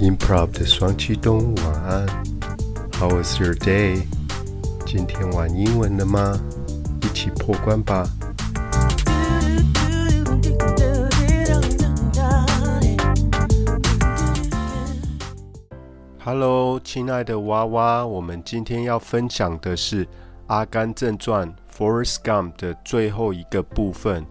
[0.00, 2.06] Improv 的双启动，晚安。
[2.98, 4.02] How was your day？
[4.86, 6.40] 今天玩英文了吗？
[7.02, 8.08] 一起破关吧。
[16.24, 20.06] Hello，亲爱的娃娃，我们今天要分享的是
[20.46, 21.46] 《阿甘正传》
[21.76, 24.24] （Forrest Gump） 的最后一个部分。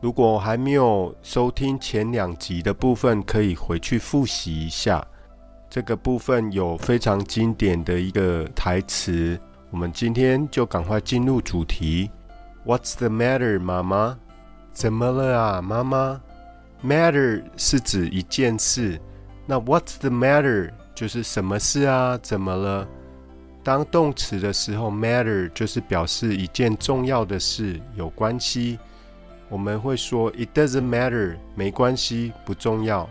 [0.00, 5.04] 如果还没有收听前两集的部分，可以回去复习一下。
[5.68, 9.38] 这个部分有非常经典的一个台词。
[9.70, 12.10] 我们今天就赶快进入主题。
[12.64, 14.16] What's the matter，妈妈？
[14.72, 16.20] 怎么了啊，妈妈
[16.84, 19.00] ？Matter 是指一件事，
[19.46, 22.16] 那 What's the matter 就是什么事啊？
[22.22, 22.86] 怎么了？
[23.64, 28.78] 当动词的时候，matter 就是表示一件重要的事，有关系。
[29.48, 33.08] 我们会说 "It doesn't matter"，没关系，不重要。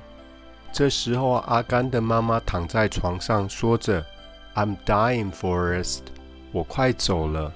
[0.71, 4.05] 这时候，阿甘的妈妈躺在床上，说着
[4.53, 5.99] "I'm dying, Forest"，
[6.52, 7.52] 我快走了。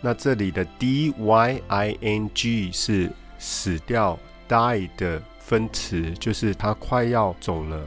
[0.00, 7.80] 那这里的 D Y I N G 是死掉 die 的分词，就是他快要走了。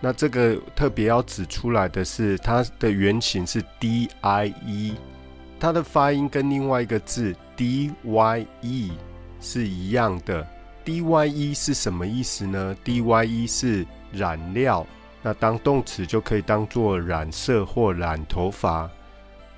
[0.00, 4.94] 那这个特别要指出来的是，它的原型是 D I E，
[5.58, 8.92] 它的发音跟另外一个字 D Y E。
[9.40, 10.46] 是一样的
[10.84, 14.86] ，dye 是什么意思呢？dye 是染料，
[15.22, 18.90] 那当动词就可以当做染色或染头发。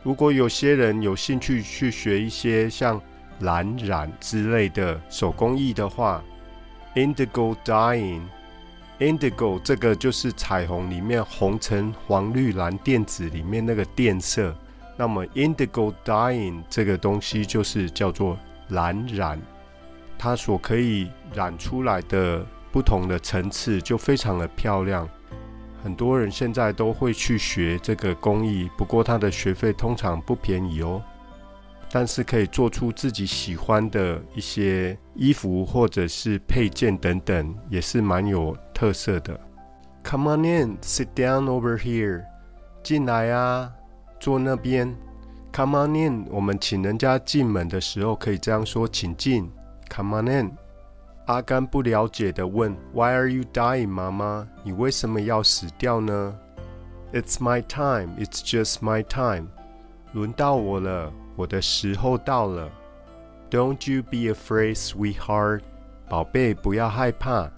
[0.02, 3.00] 如果有些人有兴趣去学一些像
[3.40, 6.22] 蓝染之类的手工艺的话
[6.94, 14.54] ，indigo dyeing，indigo 这个就是彩虹里面红橙黄绿蓝靛紫里面那个靛色，
[14.96, 19.40] 那么 indigo dyeing 这个东西就是叫做蓝染。
[20.22, 25.08] 它所可以染出来的不同的层次就非常的漂亮，
[25.82, 31.02] 很多人现在都会去学这个工艺，不过它的学费通常不便宜哦。
[31.91, 39.41] 但是可以做出自己喜欢的一些衣服或者是配件等等，也是蛮有特色的。
[40.04, 42.22] Come on in, sit down over here。
[42.82, 43.72] 进来啊，
[44.20, 44.94] 坐那边。
[45.50, 49.50] Come on in，我们请人家进门的时候可以这样说，请进。
[49.89, 50.57] Come on in。
[51.25, 54.47] 阿甘不了解的问：“Why are you dying，妈妈？
[54.63, 56.35] 你为什么要死掉呢？”
[57.13, 58.16] It's my time.
[58.19, 59.47] It's just my time.
[60.13, 62.69] 轮到我了，我的时候到了。
[63.50, 65.61] Don't you be afraid, sweetheart.
[66.09, 67.50] 宝贝，不要害怕。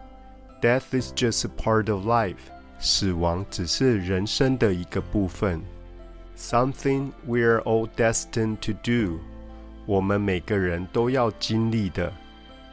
[0.62, 2.38] Death is just a part of life.
[2.80, 5.62] 死亡只是人生的一个部分。
[6.38, 9.20] Something we're all destined to do.
[9.86, 12.14] 我们每个人都要经历的。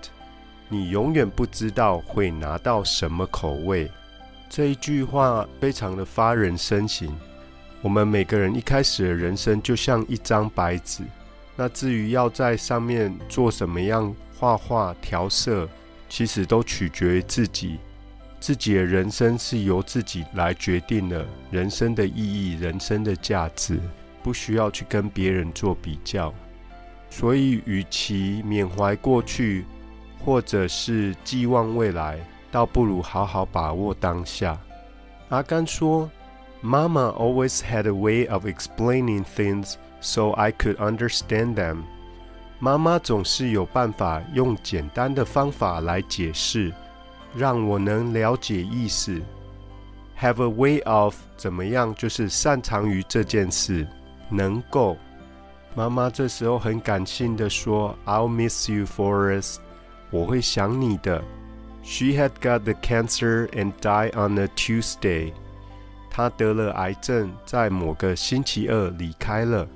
[0.69, 3.89] 你永远不知道会拿到什么口味。
[4.47, 7.09] 这一句话非常的发人深省。
[7.81, 11.03] 我们每个人一开始的人生就像一张白纸，
[11.55, 15.67] 那至于要在上面做什么样画画调色，
[16.07, 17.79] 其实都取决于自己。
[18.39, 23.79] 自己的人生是由自己来决定的，人生的意义、人生的价值，
[24.21, 26.31] 不需要去跟别人做比较。
[27.09, 29.65] 所以，与其缅怀过去，
[30.23, 32.19] 或者是寄望未来，
[32.51, 34.57] 倒不如好好把握当下。
[35.29, 36.09] 阿甘说
[36.61, 41.83] ：“妈妈 always had a way of explaining things so I could understand them。”
[42.59, 46.73] 妈妈总是有办法用简单的方法来解释。
[47.35, 49.21] 让我能了解意思。
[50.19, 51.93] Have a way of 怎么样？
[51.93, 53.85] 就是擅长于这件事，
[54.29, 54.97] 能够。
[55.77, 59.57] 妈妈这时候很感性的说：“I'll miss you, Forest。
[60.09, 61.23] 我会想你的。
[61.83, 65.33] ”She had got the cancer and died on a Tuesday。
[66.09, 69.67] 她得了癌症，在某个星期二离开了。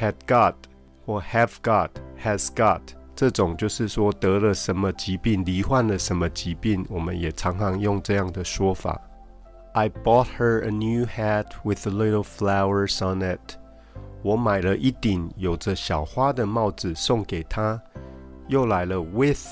[0.00, 0.54] Had got
[1.04, 1.90] 或 have got
[2.22, 2.82] has got。
[3.16, 8.96] 这种就是说得了什么疾病，罹患了什么疾病，我们也常常用这样的说法。
[9.72, 13.58] I bought her a new hat with little flowers on it。
[14.26, 17.80] 我买了一顶有着小花的帽子送给她。
[18.48, 19.46] 又来了 with，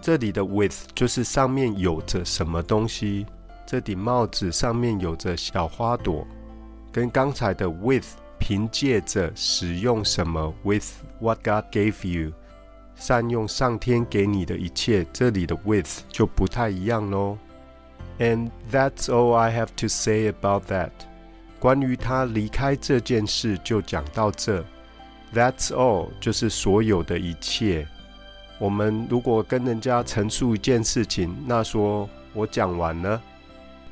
[0.00, 3.26] 这里的 with 就是上面有着什么东西。
[3.66, 6.24] 这顶帽子上面有着小花朵，
[6.92, 8.06] 跟刚才的 with
[8.38, 10.86] 凭借着使用什么 with
[11.18, 12.32] what God gave you。
[12.94, 17.36] 善用上天给你的一切，这里的 with 就不太一样喽。
[18.20, 20.90] And that's all I have to say about that。
[21.60, 24.64] 关于他离开这件事，就讲到这。
[25.32, 27.86] That's all 就是所有的一切。
[28.58, 33.22] 我们如果跟人家陈述一件事情，那说我讲完了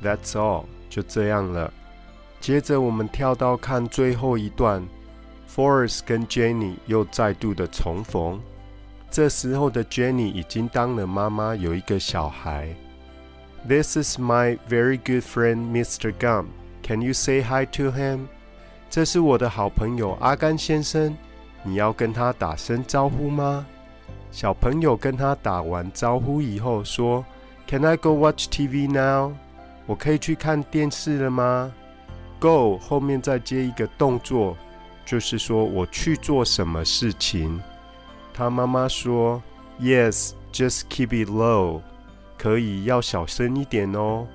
[0.03, 1.71] ，That's all 就这样了。
[2.41, 4.85] 接着我们跳到看最后一段
[5.55, 8.41] ，Forrest 跟 Jenny 又再度的重逢。
[9.11, 12.75] 这时候的 Jenny 已经当了妈妈，有一个小孩。
[13.67, 16.13] This is my very good friend, Mr.
[16.19, 16.45] Gum.
[16.89, 18.21] Can you say hi to him?
[18.89, 21.15] 这是我的好朋友阿甘先生，
[21.61, 23.63] 你要跟他打声招呼吗？
[24.31, 27.23] 小朋友跟他打完招呼以后说
[27.67, 29.33] ：“Can I go watch TV now？”
[29.85, 31.71] 我可以去看电视了吗
[32.39, 34.57] ？Go 后面再接一个动作，
[35.05, 37.61] 就是说我去做什么事情。
[38.33, 39.39] 他妈妈说
[39.79, 41.81] ：“Yes, just keep it low。
[42.35, 44.25] 可以要小声一点哦，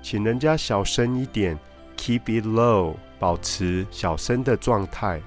[0.00, 1.58] 请人家小声一点
[1.98, 5.20] ，keep it low，保持小声的状态。”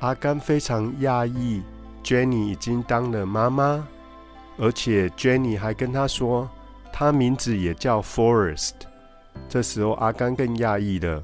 [0.00, 1.62] 阿甘非常讶异
[2.04, 3.86] ，Jenny 已经当了妈妈，
[4.56, 6.48] 而且 Jenny 还跟他说，
[6.92, 8.72] 他名字也叫 Forest。
[9.48, 11.22] 这时候阿甘更讶异了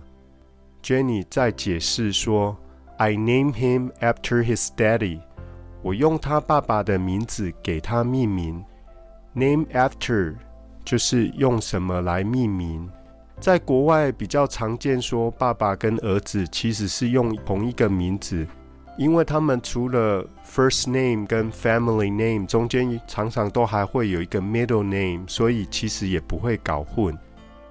[0.82, 2.56] ，Jenny 在解释说
[2.99, 5.20] ：“I name him after his daddy。”
[5.82, 8.64] 我用他爸爸的名字给他命名
[9.34, 10.34] ，name after
[10.84, 12.88] 就是用什么来命名。
[13.42, 18.46] 在国外比较常见说，爸爸跟儿子其实是用同一个名字，
[18.96, 27.18] 因为他们除了 first name 跟 family name 中间常常都还会有一个 middle name，所以其实也不会搞混。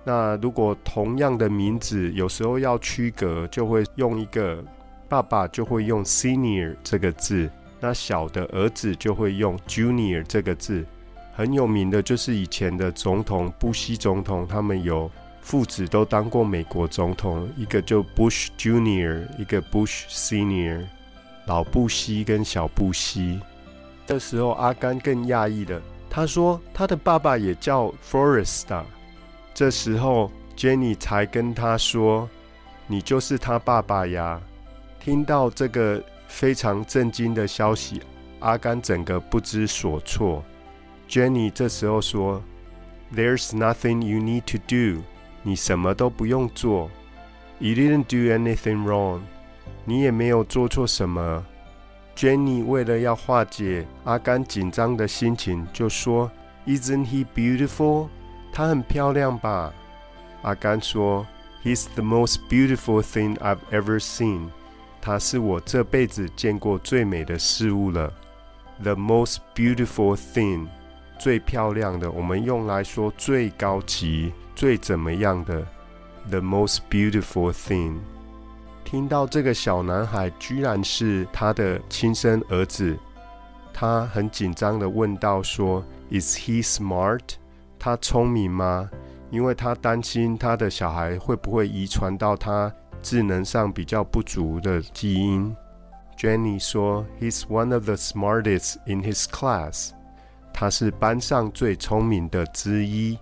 [0.04, 4.62] 那如果同样的名字，有时候要区隔，就会用一个
[5.08, 7.50] 爸爸就会用 senior 这个字。
[7.80, 10.86] 那小的儿子就会用 Junior 这个字，
[11.34, 15.10] 很有名的就是以前的总统布希总统，他们有
[15.42, 20.86] 父子都当过美国总统，一个就 Bush Junior，一个 Bush Senior，
[21.48, 23.40] 老布希跟小布希。
[24.06, 28.84] 这时候阿甘更讶异了，他说他的爸爸也叫 Forrest。
[29.54, 32.30] 这时候 Jenny 才跟他说
[32.88, 34.40] ：“你就是他爸爸呀。”
[35.00, 36.02] 听到这个。
[36.32, 38.02] 非常震惊的消息，
[38.40, 40.42] 阿甘整个不知所措。
[41.10, 42.42] Jenny 这时候说
[43.14, 45.04] ：“There's nothing you need to do，
[45.44, 46.90] 你什么都不用做。
[47.60, 49.22] You didn't do anything wrong，
[49.86, 51.46] 你也没有做错什么。
[52.16, 56.30] ”Jenny 为了要化解阿甘紧张的心情，就说
[56.68, 58.10] ：“Isn't he beautiful？
[58.52, 59.74] 他很漂亮吧？”
[60.44, 61.26] 阿甘说
[61.64, 64.50] ：“He's the most beautiful thing I've ever seen。”
[65.02, 68.14] 他是我这辈子见过最美的事物了
[68.84, 70.68] ，the most beautiful thing，
[71.22, 72.10] 最漂亮的。
[72.10, 75.64] 我们用来说最高级、最怎么样的
[76.28, 78.00] ，the most beautiful thing。
[78.84, 82.98] 听到这个小男孩居然是他的亲生儿子，
[83.72, 87.22] 他很紧张的问道：“说，Is he smart？
[87.78, 88.90] 他聪明吗？
[89.30, 92.74] 因为他担心他的小孩会不会遗传到他。”
[93.04, 95.56] 智能上比较不足的基因。
[96.18, 99.92] Jenny 说：“He's one of the smartest in his class。”
[100.54, 103.18] 他是班上最聪明的之一。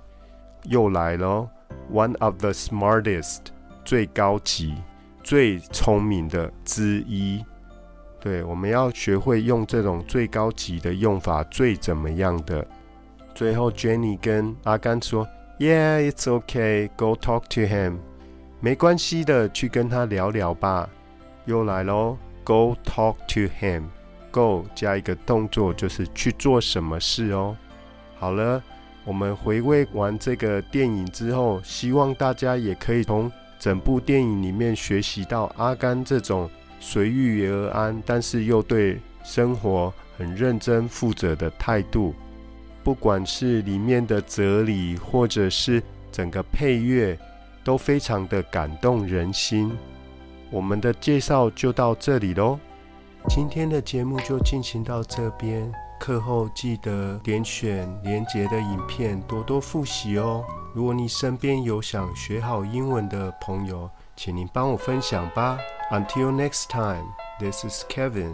[0.64, 1.50] 又来了
[1.92, 3.40] ，“one of the smartest”，
[3.86, 4.76] 最高级、
[5.24, 7.44] 最聪明的之一。
[8.20, 12.68] 对，我们要学会用这种最高级的用法，最怎么样的。
[13.34, 15.26] 最后，Jenny 跟阿甘说
[15.58, 16.90] ：“Yeah, it's okay.
[16.98, 18.00] Go talk to him。
[18.60, 20.90] 没关系的，去跟他聊聊吧。”
[21.46, 23.84] 又来喽，Go talk to him。
[24.32, 27.56] Go 加一个动作，就是去做什么事哦。
[28.18, 28.62] 好了，
[29.06, 36.50] 我们回味完这个电影之后，希望大家也可以从整部电影里面学习到阿甘这种。
[36.82, 42.16] 随遇而安，但是又对生活很认真负责的态度。
[42.86, 47.20] 不管是里面的哲理，或者是整个配乐，
[47.66, 49.70] 都非常的感动人心。
[50.50, 52.58] 我们的介绍就到这里喽，
[53.30, 55.72] 今天的节目就进行到这边。
[56.00, 60.44] 课后记得点选连结的影片，多多复习哦。
[60.74, 65.60] 如果你身边有想学好英文的朋友，请您帮我分享吧。
[65.92, 67.06] Until next time,
[67.40, 68.34] this is Kevin.